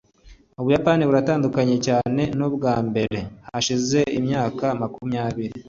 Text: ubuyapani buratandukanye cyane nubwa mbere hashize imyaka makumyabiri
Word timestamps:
ubuyapani 0.59 1.01
buratandukanye 1.09 1.77
cyane 1.87 2.21
nubwa 2.37 2.73
mbere 2.89 3.19
hashize 3.49 3.99
imyaka 4.19 4.65
makumyabiri 4.81 5.55